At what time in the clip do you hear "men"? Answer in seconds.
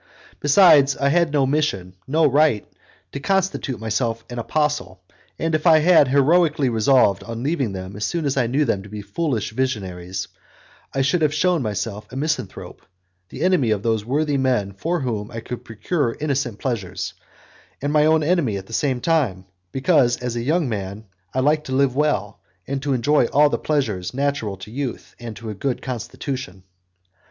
14.39-14.71